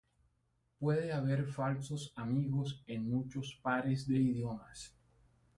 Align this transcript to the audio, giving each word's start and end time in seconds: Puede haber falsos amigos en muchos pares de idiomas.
Puede 0.79 1.13
haber 1.13 1.45
falsos 1.45 2.11
amigos 2.15 2.81
en 2.87 3.07
muchos 3.07 3.59
pares 3.61 4.07
de 4.07 4.17
idiomas. 4.17 4.95